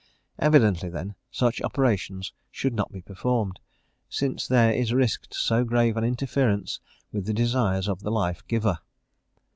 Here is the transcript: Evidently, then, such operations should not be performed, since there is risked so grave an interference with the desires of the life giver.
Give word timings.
Evidently, 0.39 0.89
then, 0.89 1.13
such 1.29 1.61
operations 1.61 2.33
should 2.49 2.73
not 2.73 2.91
be 2.91 3.03
performed, 3.03 3.59
since 4.09 4.47
there 4.47 4.71
is 4.73 4.91
risked 4.91 5.31
so 5.35 5.63
grave 5.63 5.95
an 5.95 6.03
interference 6.03 6.79
with 7.11 7.27
the 7.27 7.33
desires 7.35 7.87
of 7.87 7.99
the 8.01 8.09
life 8.09 8.43
giver. 8.47 8.79